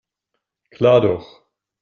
[0.71, 1.43] Klar doch.